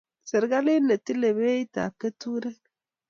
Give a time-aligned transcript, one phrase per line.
[0.29, 2.59] serekalit ne tile beit ab keturek